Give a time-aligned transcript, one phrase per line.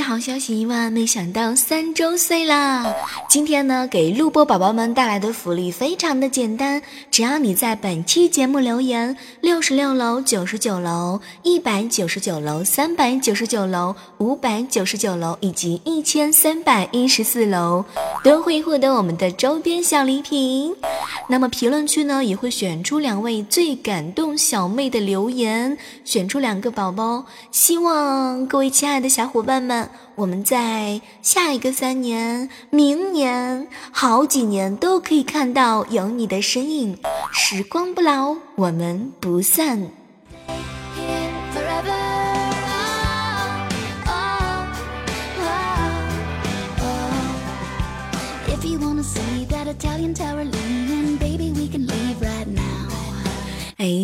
[0.00, 0.66] 好消息，好消息！
[0.66, 2.94] 万万没想到，三周岁了！
[3.34, 6.80] 今天呢，给录播宝宝们带来的福利非常的简单，
[7.10, 17.84] 只要你在本期节目留言六十六楼、九十九楼、一百九十九楼、三百九十九楼、五百九十九楼以及一千三百一十四楼，
[18.22, 20.72] 都会获得我们的周边小礼品。
[21.28, 27.24] 那么评论区呢，也会选出两位最感动小妹的留言，选出两个宝宝。
[27.50, 29.08] 希望各位亲爱的。
[29.08, 36.96] 小伙伴们，我们在下一个三年、明年、好几年都可以看到有你的身影。
[37.32, 39.88] 时光不老，我们不散。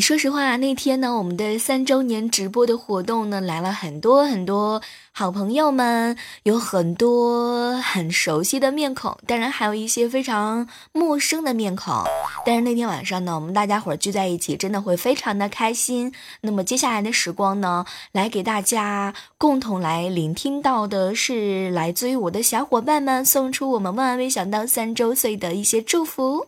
[0.01, 4.81] 说实话，那天呢，我们的三周年直播的活动呢，来了很多很多
[5.13, 12.05] 好朋友们，有很多很熟悉的面孔，当然还有一些非常陌生的面孔。
[12.47, 16.13] 但是那天晚上呢，我们大家伙聚在一起，真的会非常的开心。
[16.41, 26.47] 那么接下来的时光呢，来给大家共同来聆听到的是来自于我的小伙伴们送出我们万万没想到三周岁的一些祝福。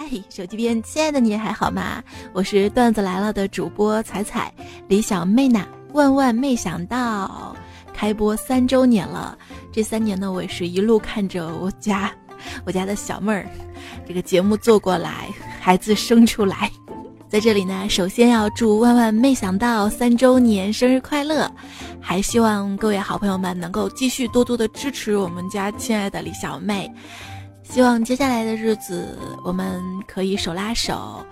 [0.00, 2.00] 嗨，手机边亲爱的你还好吗？
[2.32, 4.54] 我是段子来了的主播彩彩，
[4.86, 5.66] 李小妹呢？
[5.92, 7.56] 万万没想到，
[7.92, 9.36] 开播三周年了。
[9.72, 12.12] 这三年呢，我也是一路看着我家
[12.64, 13.44] 我家的小妹儿
[14.06, 16.70] 这个节目做过来，孩子生出来。
[17.28, 21.50] 在这里呢，首先要祝万万没想到三周年生日快乐，
[22.00, 26.88] 还希望各位好朋友们能够继续多多的支持我们家亲爱的李小妹。
[27.68, 31.22] 希望接下来的日子我们可以手拉手，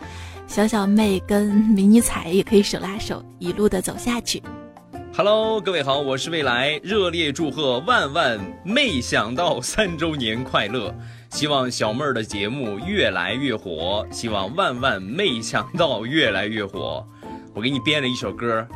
[0.46, 4.42] 小小妹跟迷你彩也可以手拉手，一路的走下去。
[5.16, 10.94] Hello，各位好，我是未来，热烈祝贺万万没想到三周年快乐！
[11.30, 17.02] 希望小妹儿的节目越来越火，希望万万没想到越来越火。
[17.54, 18.68] 我给你编了一首歌，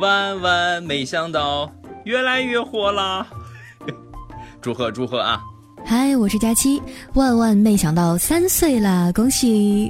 [0.00, 1.70] 万万没想到
[2.06, 3.26] 越来越火啦！
[4.62, 5.42] 祝贺祝贺啊！
[5.96, 6.82] 嗨，我是佳期，
[7.12, 9.88] 万万没想到三岁了，恭喜！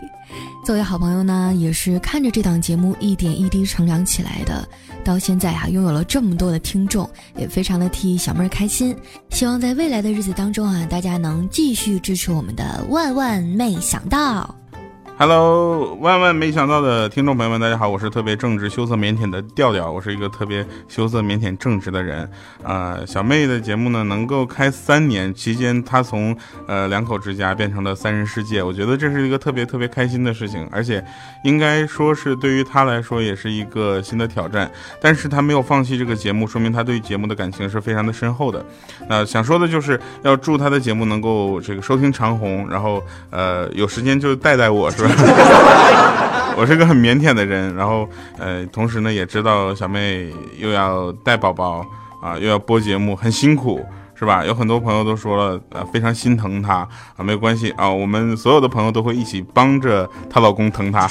[0.63, 4.69] 作为好朋友呢，也是看着这档节目一点一滴成长起来的，
[5.03, 8.95] 到现在啊，拥有了这么多的听众，也非常的替小妹儿开心。
[9.31, 14.55] 希望在未来的日子当中啊，大家能继续支持我们的万万没想到。
[15.17, 22.29] Hello，万万没想到的听众朋友们，大家好，我是特别正直、羞涩、腼腆的调调，我是一个特别羞涩、腼腆、正直的人。
[22.65, 26.37] 呃，小妹的节目呢，能够开三年，期间她从
[26.67, 31.03] 呃两口之家变成了三人世界，我觉得这是一个特别特别开心的事情，而且
[31.45, 34.69] 应该说是对于她来说也是一个新的挑战。
[35.01, 38.67] 但是她没有放弃这个节目，说明她对节目的感情是非常的深厚的。
[39.09, 43.01] 那想说的就是要祝她的节目能够这个收听长虹，然后
[43.31, 45.15] 呃有时间就带带我，是吧？
[46.57, 51.85] 我是个很腼腆的人，然后呃，同时呢也知道小妹又要带宝宝
[52.23, 53.85] 啊，又要播节目，很辛苦，
[54.15, 54.45] 是吧？
[54.45, 61.09] 有很多朋友都说了，呃，非常心疼她啊，没有关系啊，我们所有的朋友都会一起帮着她老公疼她。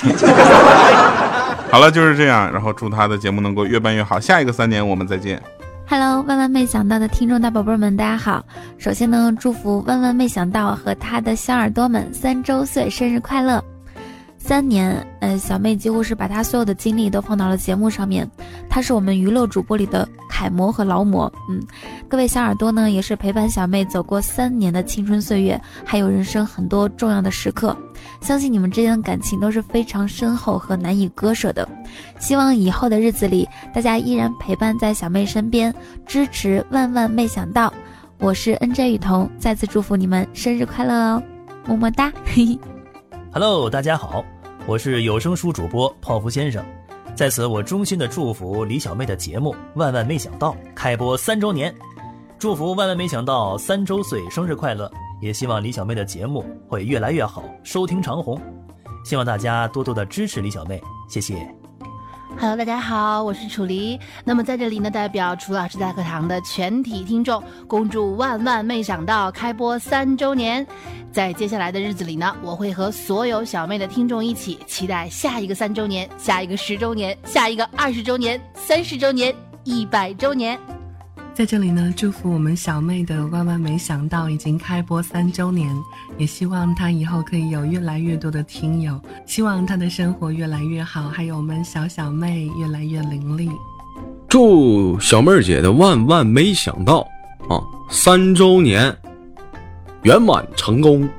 [1.70, 5.42] 好了，就是这样，然后祝她的节目能够越办越好，下一个三年我们再见。
[5.90, 8.42] Hello，万万没想到的听众大宝贝们，大家好！
[8.78, 13.62] 首先呢，祝福万万没想到和他的小耳朵们三周岁生日快乐。
[14.46, 18.30] 三年，呃，小妹几乎是把她所有的精力都放到了节目上面，
[18.70, 21.32] 她是我们娱乐主播里的楷模和劳模。
[21.50, 21.66] 嗯，
[22.10, 27.76] 各位小耳朵呢，也是陪伴小妹走过三年的青春岁月，还有人生很多重要的时刻。
[28.20, 31.66] 相信你们之间的感情都是非常深厚和难以割舍的。
[32.20, 35.74] 希望以后的日子里，大家依然陪伴在小妹身边，
[36.06, 37.74] 支持万万没想到。
[38.20, 41.24] 我是 N J 雨桐，再次祝福你们生日快乐哦，
[41.66, 42.12] 么么哒。
[42.26, 42.60] 嘿嘿。
[43.32, 44.24] Hello，大家好，
[44.66, 46.64] 我是有声书主播泡芙先生，
[47.16, 51.76] 在此我衷心的祝福李小妹的节目《万万没想到》开播三周年，
[52.40, 54.90] 祝福《万万没想到》三周岁生日快乐，
[55.22, 58.40] 也希望李小妹的节目会越来越好，收听长虹，
[59.04, 61.63] 希望大家多多的支持李小妹，谢谢。
[62.40, 63.98] Hello，大家好，我是楚离。
[64.26, 70.66] 那么在这里呢，代表楚老师大课堂的全体听众，恭祝万万没想到开播三周年。
[71.12, 79.34] 在接下来的日子里呢，我会和所有小妹的听众一起期待下一个三周年，下一个十周年，下一个二十周年，三十周年，
[79.64, 80.60] 一百周年。
[81.36, 85.76] 在这里呢，祝福我们小妹的万万没想到已经开播三周年，
[86.16, 93.52] 也希望她以后可以有越来越多的听友，希望她的生活越来越好，还有我们小小妹越来越伶俐。
[94.30, 97.00] 祝小妹儿姐的万万没想到
[97.50, 97.60] 啊
[97.90, 98.96] 三周年
[100.04, 101.10] 圆满成功，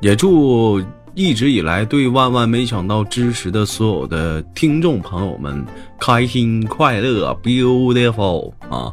[0.00, 0.80] 也祝。
[1.14, 5.64] 一直以来对万万没想到支持的所有的听众朋友们，
[5.98, 8.92] 开心快乐，beautiful 啊！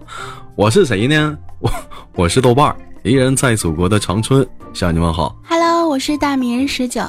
[0.56, 1.38] 我是谁呢？
[1.62, 1.72] 我
[2.16, 5.36] 我是豆瓣儿，依然在祖国的长春向你们好。
[5.48, 7.02] Hello，我是大名人十九。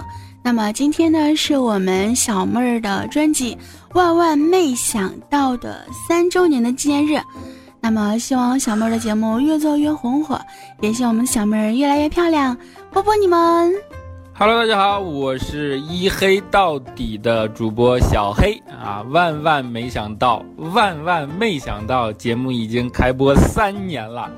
[0.45, 3.55] 那么今天呢，是我们小妹儿的专辑
[3.95, 7.21] 《万万没想到》的三周年的纪念日。
[7.81, 10.39] 那么希望小妹儿的节目越做越红火，
[10.81, 12.57] 也希望我们小妹儿越来越漂亮。
[12.93, 13.73] 波波你们。
[14.41, 19.05] Hello，大家好，我是一黑到底的主播小黑啊！
[19.11, 24.31] 万万没想到，万万没想到，节目已经开播三年了，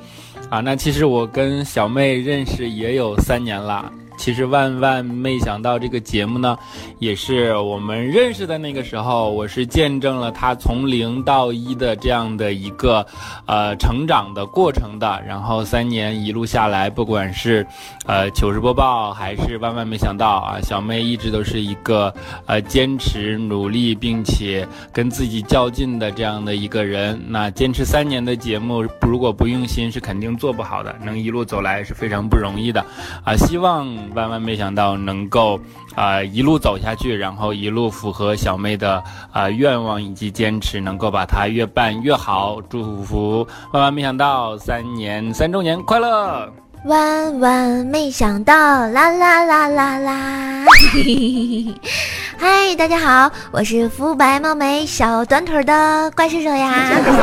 [0.48, 3.92] 啊，那其实我跟小妹认识也有三年了。
[4.20, 6.54] 其实万万没想到，这个节目呢，
[6.98, 13.04] 也是我们认识的那个时候，我是见证了他从零到一的这样的一个，
[13.46, 15.22] 呃，成长的过程的。
[15.26, 17.66] 然后三年一路下来，不管是，
[18.04, 22.12] 呃，糗事播报还是万万没想到啊，小妹一直都是一个，
[22.44, 27.18] 呃，坚持努力并且跟自己较劲的这样的一个人。
[27.26, 30.94] 那坚持三年的节目，如果不用心，是肯定做不好的。
[31.02, 32.84] 能一路走来是非常不容易的，
[33.24, 34.09] 啊，希望。
[34.14, 35.58] 万万没想到能够
[35.94, 39.02] 啊一路走下去，然后一路符合小妹的
[39.32, 42.60] 啊愿望以及坚持，能够把它越办越好。
[42.68, 46.52] 祝福万万没想到三年三周年快乐！
[46.86, 50.64] 万万没想到啦啦啦啦啦！
[52.40, 56.72] 嗨，大家好，我是肤白貌美小短腿的怪兽手呀！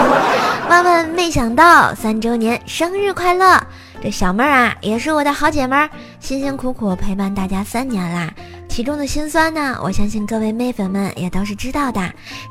[0.69, 3.59] 万万没想到三周年生日快乐！
[4.01, 5.89] 这小妹儿啊，也是我的好姐妹儿，
[6.19, 8.31] 辛辛苦苦陪伴大家三年啦，
[8.69, 12.01] 其中的辛酸呢，我相信各位妹粉们也都是知道的。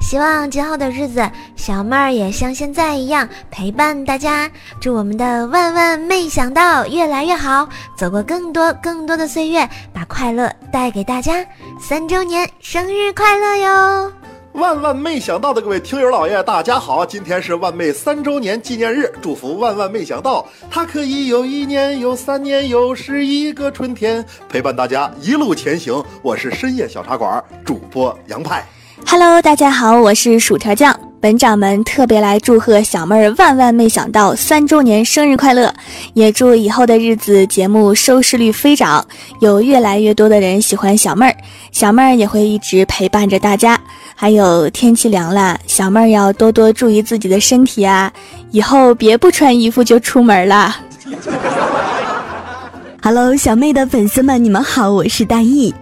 [0.00, 4.50] 希望今后的日子，小妹儿也像现在一样陪伴大家，
[4.80, 11.46] 祝我们的万万没想到越来越好，走过更多更多的岁月，把快乐带给大家。
[11.80, 14.12] 三周年生日快乐哟！
[14.56, 17.04] 万万没想到的各位听友老爷，大家好！
[17.04, 26.02] 今天是万妹三周年纪念日，祝福万万没想到，它可以有一年，有三年，有十一个春天，陪伴大家一路前行。
[26.22, 28.64] 我是深夜小茶馆主播杨派。
[29.06, 30.98] Hello，大家好，我是薯条酱。
[31.18, 35.74] 本掌门特别来祝贺小妹儿万万没想到三周年生日快乐，
[36.14, 39.04] 也祝以后的日子节目收视率飞涨，
[39.40, 41.36] 有越来越多的人喜欢小妹儿，
[41.72, 43.80] 小妹儿也会一直陪伴着大家。
[44.18, 48.10] 还有天气凉了，小妹儿要多多注意自己的身体啊！
[48.50, 50.74] 以后别不穿衣服就出门了。
[53.02, 55.74] Hello，小妹的粉丝们，你们好，我是大意。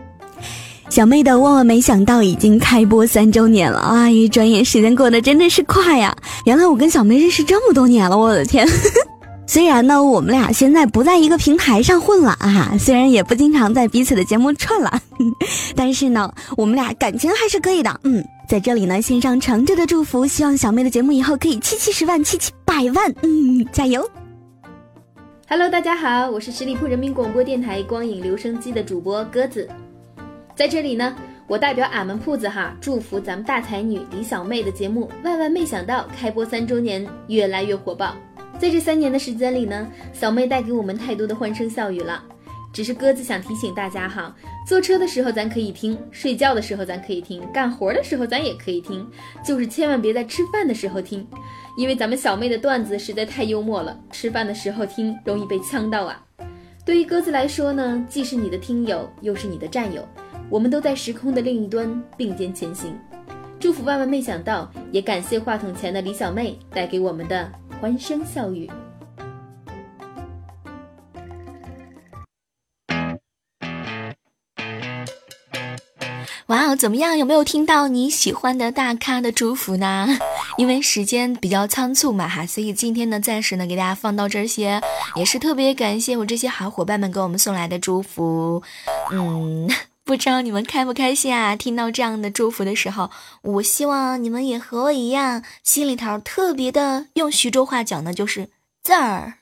[0.91, 6.15] 小妹的万万没想到已经开播三周年了，哎，转眼时间过得真的是快呀！
[6.45, 8.67] 原来我跟小妹认识这么多年了，我的天！
[9.47, 15.01] 虽然呢，我们俩现在不在一个平台上混了啊，虽然也不经常在彼此的节目串了，
[15.77, 18.01] 但是呢，我们俩感情还是可以的。
[18.05, 23.11] 嗯，在这里呢，献上诚挚的祝福，希望小妹的节目以后可以七七十万，七七百万。
[23.23, 24.07] 嗯，加油
[25.49, 29.67] ！Hello，大家好，我是十里铺人民广播电台光影留声机的主播鸽子，
[30.55, 38.15] 在这里呢，我代表俺们铺子哈，祝福咱们大才女李小妹的节目，万万没想到开播三周年，越来越火爆。
[38.59, 42.23] 在这三年的时间里呢，小妹带给我们太多的欢声笑语了。
[42.75, 44.35] 只是鸽子想提醒大家哈，
[44.67, 49.09] 坐车的时候咱可以听，睡觉的时候咱可以听，干活的时候咱也可以听，
[49.47, 51.25] 就是千万别在吃饭的时候听，
[51.79, 56.21] 因为咱们小妹的段子实在太幽默了，吃饭的时候听容易被呛到啊。
[56.85, 60.07] 对于鸽子来说呢，既是你的听友，又是你的战友，
[60.51, 62.99] 我们都在时空的另一端并肩前行。
[63.61, 67.51] 祝福万万没想到，也感谢话筒前的李小妹带给我们的。
[67.81, 68.71] 欢声笑语。
[76.55, 77.19] 哇，怎么样？
[77.19, 80.07] 有没有听到你喜欢的大咖的祝福呢？
[80.57, 84.81] 因为时间比较仓促嘛哈，所以今天呢暂时呢给大家放到这些，
[85.17, 88.63] 也是特别感谢我这些好伙伴们给我们送来的祝福。
[89.11, 89.69] 嗯，
[90.07, 91.57] 不知道你们开不开心啊？
[91.57, 93.11] 听到这样的祝福的时候，
[93.43, 98.49] 我希望你们也和我一样，心里头特别的，用徐州话讲呢，就是
[98.81, 99.35] 字儿。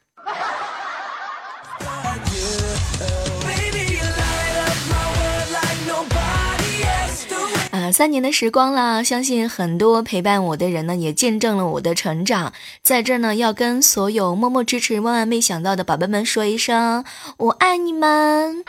[7.92, 12.52] 三年的时光啦，相信很多陪伴我的人呢，也见证了我的成长。
[12.82, 17.04] 在这呢，要跟所有默默支持、万万没想到的宝贝们说一声，
[17.37, 18.64] 我爱你们。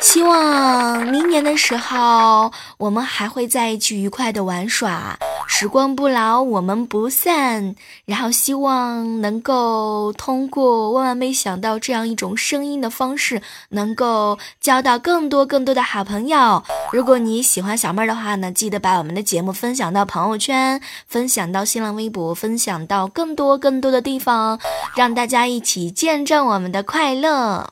[0.00, 7.74] 希望明年的时候，我们还会在一起愉快的玩耍，时光不老，我们不散。
[8.06, 16.62] 然后希望能够通过万万没想到这样一种声音的方式，能够交到更多更多的好朋友。
[16.92, 24.58] 如果你喜欢小妹儿的话呢，记得把我们的节目分享到朋友圈，分享到新浪微博，分享到更多更多的地方，
[24.96, 27.70] 让大家一起见证我们的快乐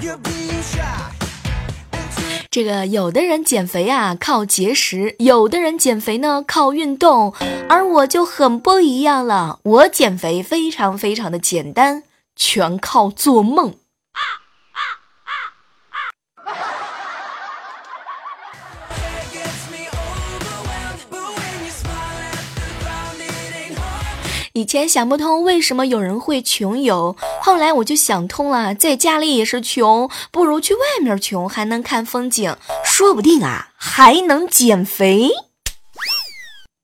[0.00, 1.05] you're being shy。
[2.56, 7.34] 这个有的人减肥啊靠节食，有的人减肥呢靠运动，
[7.68, 9.58] 而我就很不一样了。
[9.62, 13.74] 我减肥非常非常的简单，全靠做梦。
[24.56, 35.28] 以前想不通为什么有人会穷游，后来我就想通了，在家里也是穷，不如去外面穷，还能看风景，说不定啊还能减肥。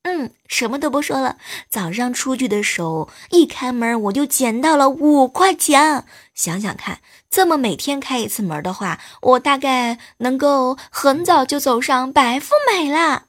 [0.03, 1.39] 嗯，什么都不说了，
[1.71, 6.99] 早上出去的时候一开门我就捡到了五块钱，想想看，
[7.31, 13.23] 这么每天开一次门的话，我大概能够很早就走上白富美了。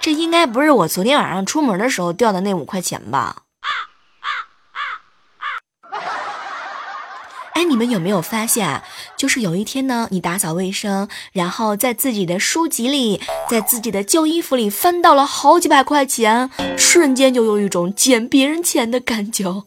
[0.00, 3.42] 这应该不是我昨天晚上出门的时候掉的那五块钱吧？
[7.52, 8.82] 哎，你们有没有发现啊？
[9.18, 19.64] 就是有一天呢，你打扫卫生，然后在自己的书籍里，在自己的旧衣服里翻到了好几百块钱，瞬间就有一种捡别人钱的感觉。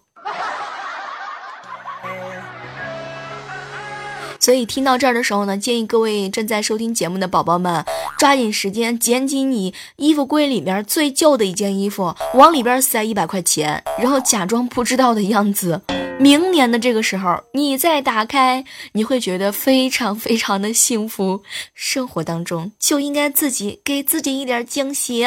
[4.43, 7.85] 所以听到这儿的时候呢，建议各位正在收听节目的宝宝们，
[8.17, 15.81] 抓紧时间捡起你衣服柜里面最旧的一件衣服，往里边塞一百块钱，然后假装不知道的样子。
[16.19, 21.41] 明年的这个时候，你再打开，你会觉得非常非常的幸福。
[21.73, 25.25] 生活当中就应该自己给自己一点惊喜。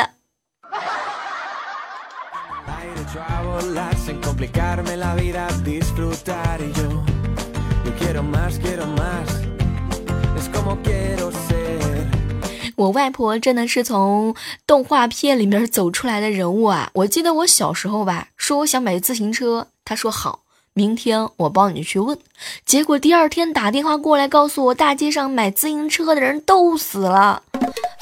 [12.76, 14.34] 我外婆真的是从
[14.66, 16.90] 动画片里面走出来的人物啊！
[16.92, 20.40] 我记得我小时候吧，说我想买自行车，她说好，
[20.74, 22.18] 明天我帮你去问。
[22.66, 27.42] 结果第二天打电话过来告诉我，大街上买自行车的人都死了。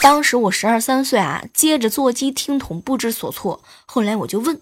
[0.01, 3.63] 当时我十二三岁啊，接着座机听筒不知所措。
[3.87, 4.61] 后来我就问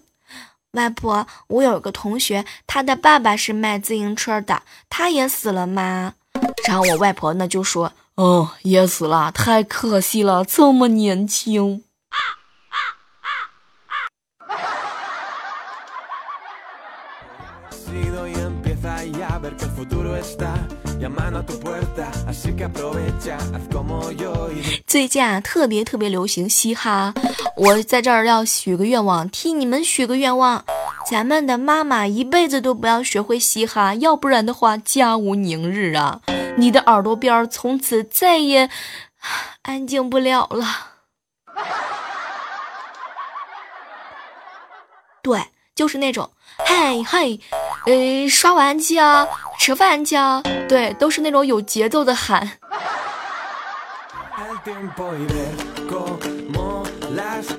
[0.73, 6.13] 外婆，我有个同学，他的爸爸是卖自行车的，他也死了吗？
[6.67, 7.91] 然后我外婆呢就说。
[8.15, 11.83] 哦，也死了，太可惜了，这么年轻。
[24.87, 27.13] 最近啊，特别特别流行嘻哈，
[27.57, 30.63] 我在这儿要许个愿望，替你们许个愿望，
[31.09, 36.21] 咱们的妈妈一辈子都不要学会嘻哈，要不然的话，家无宁日啊。
[36.57, 38.69] 你的耳朵边从此再也
[39.63, 40.65] 安静不了了。
[45.21, 47.39] 对，就是那种，嘿嘿，
[47.85, 49.27] 呃，刷碗去啊，
[49.59, 52.51] 吃饭去啊，对，都是那种有节奏的喊。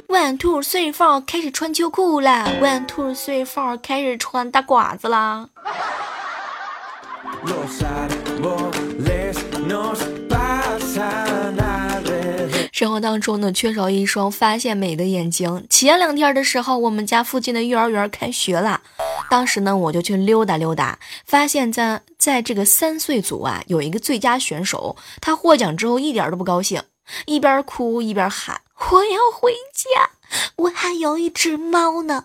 [0.09, 5.49] One two three four，开始穿秋裤啦！One two three four，开始穿大褂子啦！
[12.75, 15.65] 生活当中呢，缺少一双发现美的眼睛。
[15.71, 18.81] 前两天的时候，我们家附近的幼儿园开学了，
[19.31, 26.83] 当时呢，我就去溜达溜达，发现，在在这个三岁组啊，有一个最佳选手，他获奖之后一点都不高兴，
[27.27, 30.11] 一边哭一边喊：“我要回家，
[30.57, 32.25] 我还有一只猫呢，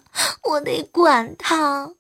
[0.50, 1.92] 我得管它。”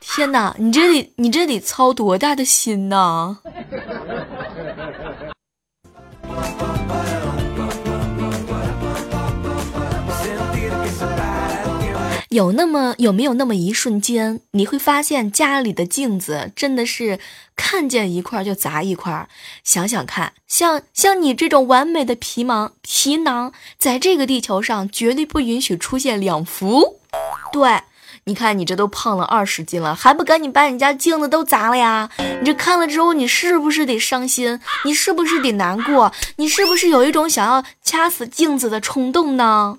[0.00, 3.36] 天哪，你这得你这得操多大的心呐！
[12.36, 17.18] 有那么有没有那么一瞬间，你会发现家里的镜子真的是
[17.56, 19.26] 看见一块就砸一块。
[19.64, 27.00] 想想看，像像你这种完美的皮囊皮囊，在这个地球上绝对不允许出现两幅。
[27.54, 27.80] 对，
[28.24, 32.10] 你看你这都胖了二十斤了，还不赶紧把你家镜子都砸了呀？
[32.40, 34.60] 你这看了之后，你是不是得伤心？
[34.84, 36.12] 你是不是得难过？
[36.36, 39.78] 你是不是有一种想要掐死镜子的冲动呢？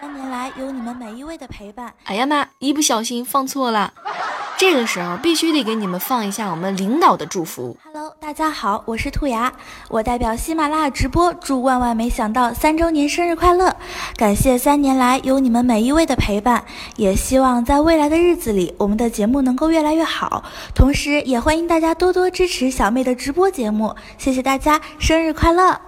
[0.00, 1.94] 三年来有你们每一位的陪伴。
[2.02, 3.92] 哎呀妈，一不小心放错了。
[4.58, 7.76] 这个时候必须得给你们放一下我们领导的祝福。
[7.84, 9.52] Hello，大家好，我是兔牙，
[9.88, 13.76] 我代表喜马拉雅直播祝万万没想到三周年生日快乐！
[14.16, 16.64] 感谢三年来有你们每一位的陪伴，
[16.96, 20.42] 也希望在未来的日子里，我们的节目能够越来越好。
[20.74, 25.80] 同时，也欢迎大家多多支持小妹的直播节目，谢谢大家，生日快乐！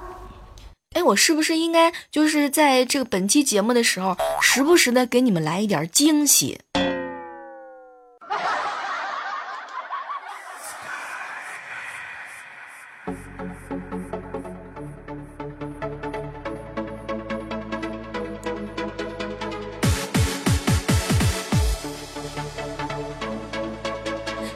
[0.94, 6.58] 哎，我是不是应该就是在这个本期节目的时候，时不时的给你们来一点惊喜？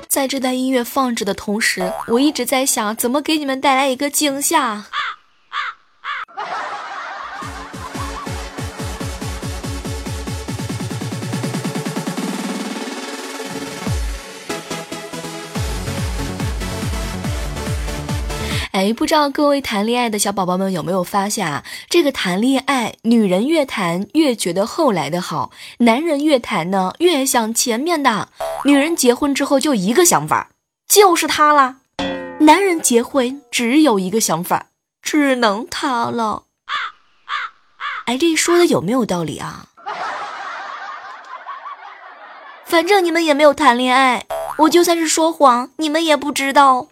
[0.08, 4.86] 在这段音乐放置的同时，我一直在想怎么给你们带来一个惊吓。
[18.82, 21.62] 哎，不知道各位谈恋爱的小宝宝们有没有发现啊？
[21.88, 28.28] 这个谈恋爱，女人越谈越觉得后来的好，男人越谈呢越想前面的。
[28.64, 30.48] 女人结婚之后就一个想法，
[30.88, 31.76] 就是他了；
[32.40, 34.66] 男人结婚只有一个想法，
[35.00, 36.42] 只能他了。
[38.06, 39.66] 哎，这说的有没有道理啊？
[42.64, 44.26] 反正你们也没有谈恋爱，
[44.58, 46.88] 我就算是说谎，你们也不知道。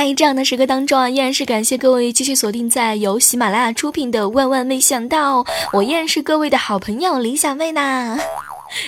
[0.00, 8.18] 在，这样的时刻当中啊，依然是感谢各位继续锁定在由喜马拉雅出品的《万万没想到》，我依然是各位的好朋友李小妹呢。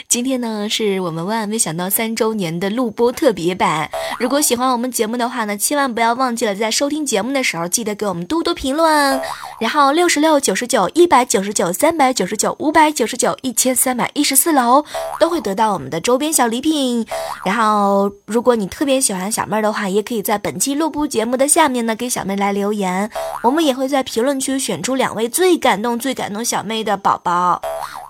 [0.09, 3.91] 今天呢，是我们万万没想到三周年的录播特别版。
[4.19, 9.21] 如果喜欢我们节目的话呢，千万不要忘记了在收听节目的时候，记得给我们多多评论。
[9.59, 14.85] 然后六十六、九十九、一百九十九、三百九十九、五百九十九、一千三百一十四楼
[15.19, 17.07] 都会得到我们的周边小礼品。
[17.45, 23.11] 然后，如果你特别喜欢小妹儿的话，也可以在本期录播节目的下面呢给小妹来留言，
[23.43, 27.61] 我们也会在评论区选出两位最感动、最感动小妹的宝宝。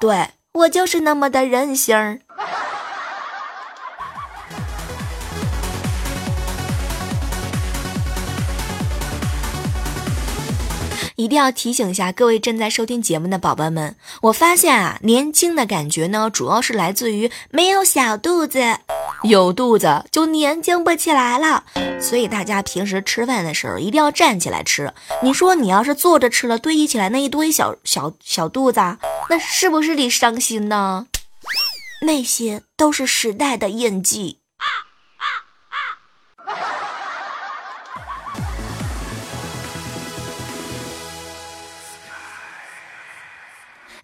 [0.01, 0.42] 对。
[0.55, 2.19] 我就是那么的任性儿。
[11.17, 18.59] 一定要提醒一下各位正在收听节目的宝宝们，我发现啊，年轻的感觉呢，主要是来自于没有小肚子，
[19.23, 21.65] 有肚子就年轻不起来了。
[22.01, 24.93] 所以大家平时吃饭的时候一定要站起来吃。
[25.23, 28.81] 你说你要是坐着吃了，堆积起来那一堆小小小肚子，
[29.31, 31.07] 那是不是得伤心呢？
[32.05, 34.42] 那些都是时代的印记。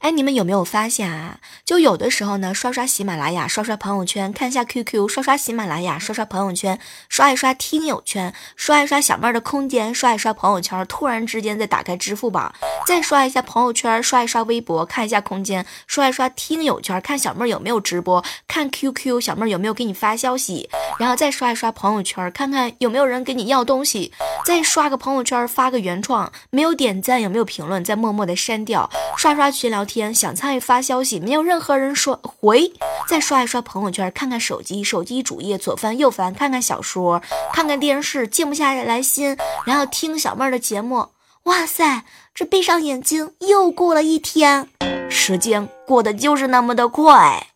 [0.09, 1.38] 哎，你们有没有发现啊？
[1.66, 12.55] 就有的时候呢，刷刷喜马拉雅，刷刷朋友圈，看一下 QQ，刷刷喜马拉雅，刷刷朋友圈，刷一刷听友圈，刷一刷小妹儿的空间，刷一刷朋友圈，突然之间再打开支付宝，
[12.87, 24.14] 再刷一下朋友圈，刷一刷微博，看一下空间，刷一刷听友圈，看小妹儿有没有直播，看 QQ，小妹儿有没有给你发消息，然后再刷一刷朋友圈，看看有没有人给你要东西，
[24.47, 29.85] 再刷个朋友圈，发个原创，没有点赞，有没有评论，再默默的删掉，刷刷群聊。
[29.88, 32.72] 天想参与发消息，没有任何人说回，
[33.08, 37.20] 再刷一刷朋友圈，看看手机，手机主页左翻右翻，看看小说，
[37.52, 41.08] 看看电视，静不下来心，然后听小妹儿的节目。
[41.44, 44.68] 哇塞，这闭上眼睛又过了一天，
[45.11, 47.48] 时间过得就是那么的快。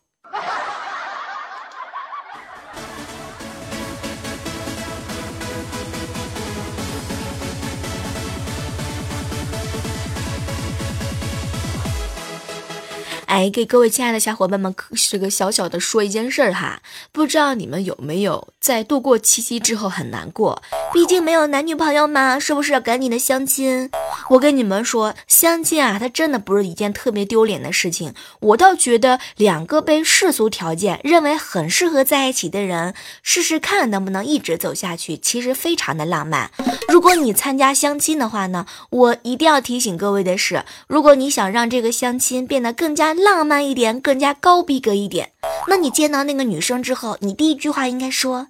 [13.33, 14.75] 哎，给各位亲爱的小伙伴们，
[15.09, 20.61] 这个小小的说一件事儿哈，不知道你们有没有在度过七夕之后很难过？
[20.93, 23.89] 毕竟没有男女朋友嘛，是不是要赶紧的相亲？
[24.29, 28.13] 我跟你们说，相亲啊，它真的不是一件特别丢脸的事情。
[28.39, 32.93] 我倒觉得，两个被世俗条件认为很适合在一起的人，
[33.23, 36.51] 试试看能不能一直走下去，其实非常的浪漫。
[36.87, 45.31] 如果你参加相亲的话呢，我一定要提醒各位的是，如果你想让这个相亲变得更加浪漫一点，更加高逼格一点，
[45.67, 48.49] 那你见到那个女生之后，你第一句话应该说：“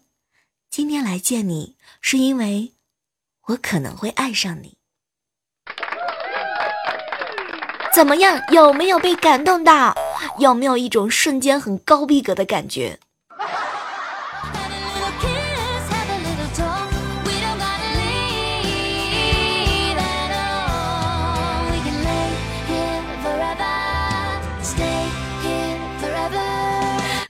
[0.72, 2.74] 今天来见你，是因为
[3.48, 4.78] 我可能会爱上你。”
[7.94, 8.42] 怎么样？
[8.50, 9.96] 有没有被感动到？
[10.40, 12.98] 有没有一种瞬间很高逼格的感觉？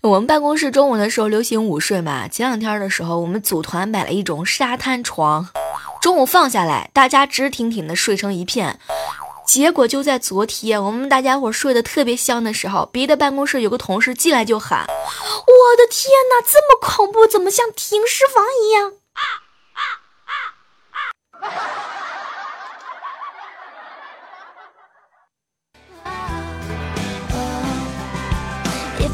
[0.03, 5.47] 我们办公室中午的时候流行午睡嘛，前两天的时候，我们组团买了一种沙滩床，
[6.01, 8.81] 中午放下来，大家直挺挺的睡成一片。
[9.47, 19.23] 结果就在昨天，我们大家伙睡得特别香的时候，别的办公室有个同事进来就喊：“我的天哪，这么恐怖，怎么像停尸房一样？”啊
[19.71, 19.79] 啊
[21.39, 21.92] 啊啊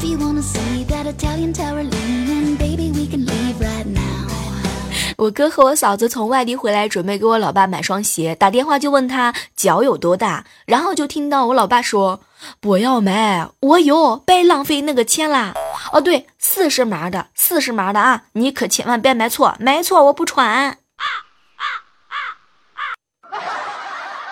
[0.00, 4.00] if you wanna see that Italian Tower，baby we can live right now
[5.18, 12.20] 我哥和我嫂子从外地回来，准备给我老爸买双鞋，打电话就问他脚有多大，然后就听到我老爸说
[12.60, 15.52] ：“不要买，我有，别浪费那个钱啦。”
[15.92, 20.78] 哦，对，四十码的，四十码的啊，你可千万别买错，买错我不穿。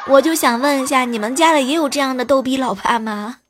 [0.06, 3.40] 我就想问一下，你们家里也有这样的逗逼老爸吗？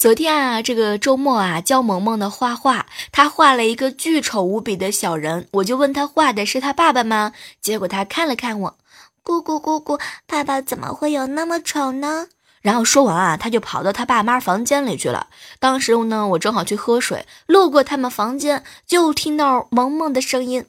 [0.00, 7.34] 昨天啊，这个周末啊，教萌萌的画画，他画了一个巨丑无比的小人，我就问他画的是他爸爸吗？
[7.60, 8.78] 结果他看了看我，
[9.22, 12.28] 姑姑姑姑，爸爸怎么会有那么丑呢？
[12.62, 15.26] 然后说完啊，他就跑到他爸妈房间里去了。
[15.58, 20.64] 当时呢，我正好去喝水，路过他们房间，就听到萌萌的声音：“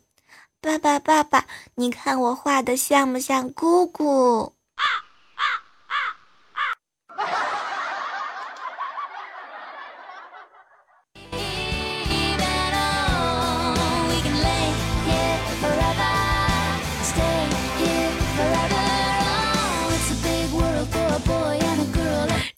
[0.59, 4.83] 爸爸爸爸，你看我画的像不像姑姑？”啊
[5.37, 5.43] 啊
[5.87, 7.70] 啊啊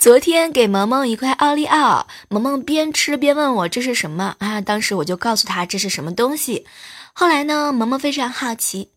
[0.04, 4.60] 昨天给萌萌一块奥利奥，萌萌边吃边问我这是什么啊？
[4.60, 6.66] 当时我就告诉他这是什么东西。
[7.14, 8.90] 后来呢，萌萌非常好奇。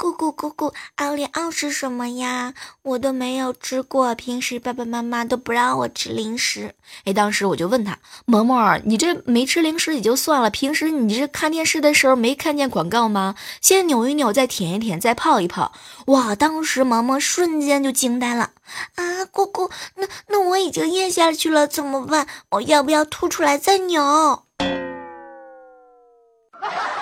[0.00, 2.54] 姑姑姑姑，奥利奥是什么呀？
[2.80, 6.74] 我都没有吃过，平时爸爸妈妈都不让我吃零食。
[7.04, 13.34] 哎，当时我就问他，萌萌，你这没吃零食也就算了，平时你这看电视的时候没看见广告吗？
[13.60, 15.70] 先扭一扭，再舔一舔，再泡一泡。
[16.06, 18.52] 哇，当时萌萌瞬间就惊呆了
[18.94, 19.26] 啊！
[19.30, 22.26] 姑姑，那那我已经咽下去了，怎么办？
[22.52, 24.44] 我要不要吐出来再扭？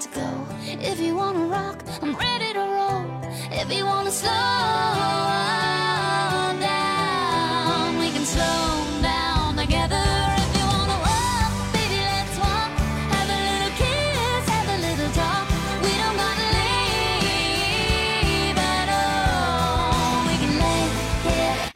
[0.00, 0.46] to go.
[0.62, 3.04] If you wanna rock, I'm ready to roll.
[3.52, 5.19] If you wanna slow.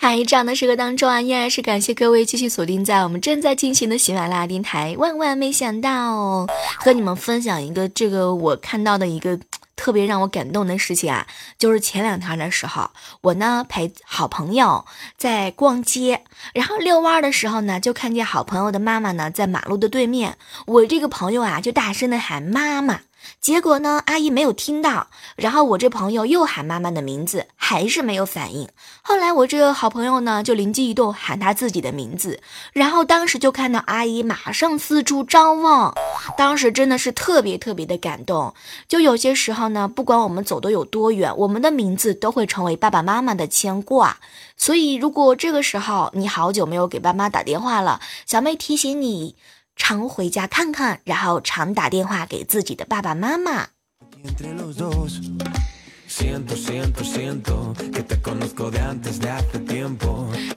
[0.07, 4.95] 嗨，这样的时刻当中啊，依然是感谢各位继续锁定在我们正在进行的喜马拉雅电台。
[4.99, 6.47] 万万没想到，
[6.79, 9.41] 和你们分享一个这个我看到的一个
[9.77, 11.27] 特别让我感动的事情啊，
[11.59, 12.91] 就是前两天的时候，
[13.23, 14.85] 我呢陪好朋友
[15.17, 16.21] 在逛街，
[16.53, 20.37] 然后遛弯的时候呢，就看见好朋友的妈妈呢在马路的对面，
[20.67, 23.01] 我这个朋友啊就大声的喊妈妈。
[23.45, 28.71] 结果呢，阿姨没有听到，然后我这朋友又喊妈妈的名字，还是没有反应。
[29.03, 32.41] 后来我这个好朋友呢，就灵机一动喊他自己的名字，
[32.73, 35.95] 然后当时就看到阿姨马上四处张望，
[36.39, 38.55] 当时真的是特别特别的感动。
[38.89, 44.17] 就有些时候呢，不管我们走的有多远，我们的名字都会成为爸爸妈妈的牵挂。
[44.57, 49.37] 所以，如果这个时候你好久没有给爸妈打电话了，小妹提醒你。
[49.77, 53.69] 常回家看看，然后常打电话给自己的爸爸妈妈。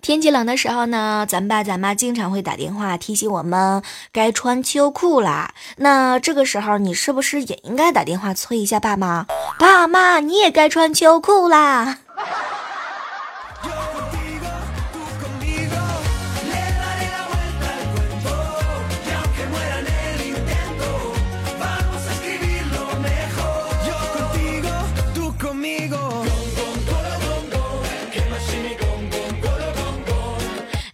[0.02, 5.54] 天气冷的时候呢，咱爸咱妈经常会打电话提醒我们该穿秋裤啦。
[5.78, 9.26] 那这个时候，你是不是也应该打电话催一下爸妈？
[9.58, 11.98] 爸妈，你也该穿秋裤啦。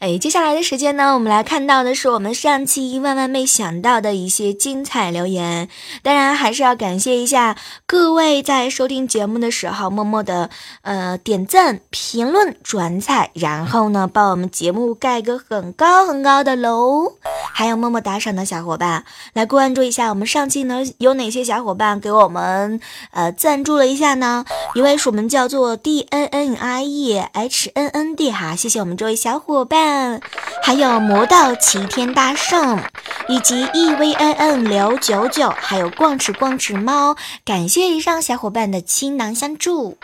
[0.03, 5.69] 哎，接下来的时间呢，我们来看到的是我们上期万万没想到的一些精彩留言。
[6.01, 10.49] 当然，还是要感谢一下各位在收听节目的时候默默的
[10.81, 17.13] 呃点赞、评论、转载，然后呢帮我们节目盖个很高很高的楼。
[17.53, 24.43] 还有默默打赏的小伙伴，来关注一下我们上期呢有哪些小伙伴给我们呃赞助了一下呢？
[24.73, 30.19] 一位是我们叫做 D N N I E H N N D 哈，谢谢我们这位小伙伴。
[30.63, 32.79] 还有魔道齐天大圣，
[33.27, 39.97] 以及 E V N N 刘九九，还有逛吃逛吃猫，感谢以上小伙伴的倾囊相助。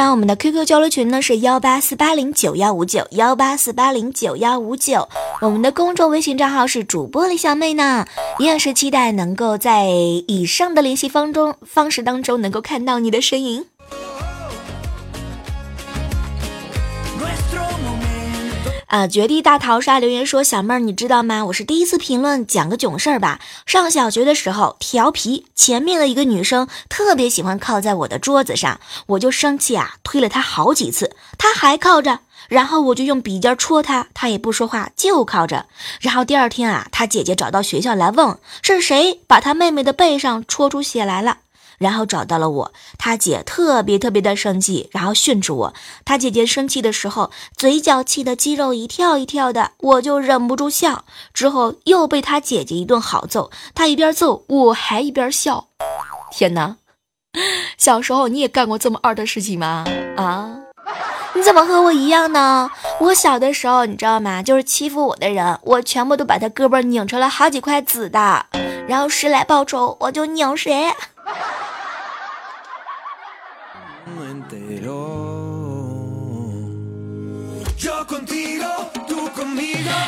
[0.00, 5.06] 那我们的 QQ 交流群呢是幺八四八零九幺五九幺八四八零九幺五九，
[5.42, 8.06] 我们的公众微信账号是主播李小妹呢，
[8.38, 9.88] 依然是期待能够在
[10.26, 13.66] 以上的联系方中方式当中能够看到你的身影。
[18.90, 19.06] 啊！
[19.06, 21.44] 绝地大逃杀留言说：“小妹儿，你知道吗？
[21.44, 23.38] 我是第一次评论，讲个囧事儿吧。
[23.64, 35.66] 上小学的时候，调皮，前面的一个女生特别喜欢靠在我的桌子上，我就生气啊，推了她好几次，她还靠着，然后我就用笔尖戳她，她也不说话，就靠着。
[36.00, 41.38] 然后第二天啊，她姐姐找到学校来问是谁把她妹妹的背上戳出血来了。”
[41.80, 45.74] 然后找到了我，他姐特别特别的生气，然后训斥我。
[46.04, 51.06] 他姐姐生气的时候，嘴角气的肌肉一跳一跳的，我就忍不住笑。
[51.32, 55.68] 之后又被他姐姐一顿好揍，他一边揍我还一边笑。
[56.30, 56.76] 天哪，
[57.78, 59.86] 小时候你也干过这么二的事情吗？
[60.18, 60.50] 啊，
[61.32, 62.70] 你怎么和我一样呢？
[63.00, 64.42] 我小的时候你知道吗？
[64.42, 68.44] 就是欺负我的人，我全部都把他胳膊拧成了好几块紫的，
[68.86, 70.92] 然后谁来报仇，我就拧谁。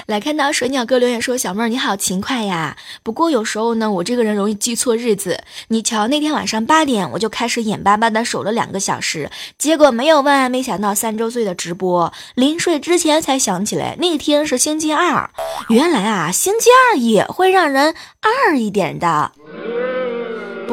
[0.07, 5.43] 来看到水鸟哥留言说：“小妹儿你好勤快呀，不过有时候呢，我这个人容易记错日子。
[5.69, 15.31] 你瞧，那天晚上八点我就开始眼巴巴的守了两个小时，结果没有万万没想到三周岁的直播，临睡之前才想起来那天是星期二。
[15.71, 19.33] 原来啊，星期二也会让人二一点的。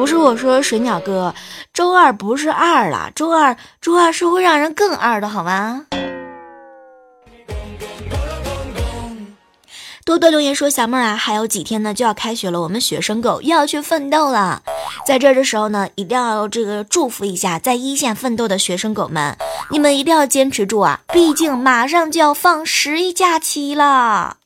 [0.00, 1.34] 不是我说水鸟哥，
[1.74, 5.84] 周二不是二了，周二周二是会让人更二的，好吗？”
[10.06, 14.62] 多多留言说：“小妹儿啊，还有几天呢就要开学了，我们学生狗又要去奋斗了。
[15.06, 19.36] 在这的时候呢，一定要这个祝福一下在一线奋斗的学生狗们，
[19.70, 21.00] 你们一定要坚持住啊！
[21.12, 24.38] 毕竟马上就要放十一假期了。”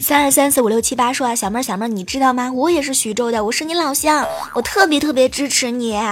[0.00, 2.52] 三二三四五六七八说啊，小妹儿小妹儿，你知道吗？
[2.52, 5.98] 我也是徐州的，我是你老乡，我特别特别支持你。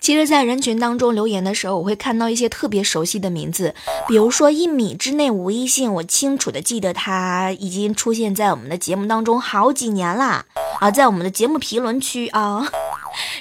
[0.00, 3.74] 其实，在人群当中留言的时候，我会看到一些特别熟悉的名字，
[4.08, 10.44] 比如说一米之内无一幸，我清楚的记得他已经出现在我们的节目当中好几年啦
[10.80, 12.66] 啊，在我们的节目评论区啊。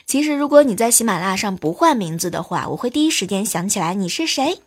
[0.09, 4.59] 其实，如果你在喜马拉雅上不换名字的话，我会第一时间想起来你是谁。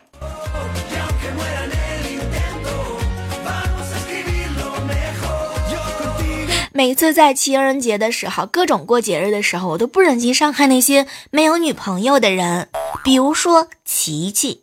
[6.71, 12.69] 每次在情人节的时候，各种过节日的时候，我都不忍心伤害那些没有女朋友的人。
[13.03, 14.63] 比如说琪琪，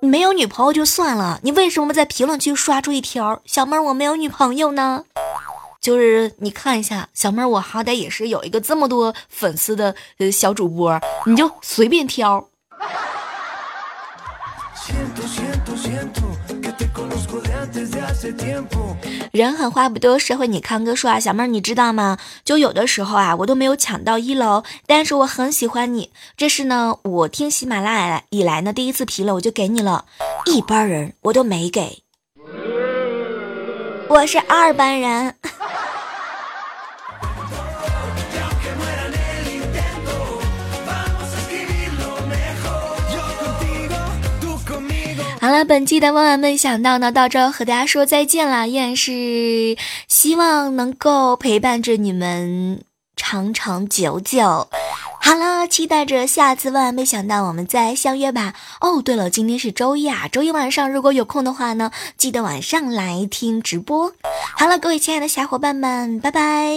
[0.00, 5.04] 你没有女朋友就算了，你为什么在评论区刷出一条“小妹我没有女朋友”呢？
[5.82, 12.48] 就是你看一下，小妹儿我好歹也是有一个这么多粉丝的呃小主播，你就随便挑。
[19.32, 22.16] 人狠话不多，社会你康哥说啊，小妹儿你知道吗？
[22.44, 26.12] 就有的时候啊，我都没有抢到一楼，但是我很喜欢你。
[26.36, 30.04] 这是呢，我听喜马拉雅以来呢第一次评了，我就给你了。
[30.46, 32.01] 一般人我都没给，
[34.12, 35.34] 我是二班人。
[45.40, 52.84] 好了，本期的万万没想到呢，到这和大家说再见了，依然是希望能够陪伴着你们。
[53.22, 54.68] 长长久久。
[55.20, 58.54] 好了，期待着下次万万没想到我们再相约吧。
[58.80, 64.12] 哦，对了，今天是周一啊，周一晚上如果有空的话呢，记得晚上来听直播。
[64.58, 66.76] 好了，各位亲爱的小伙伴们，拜拜。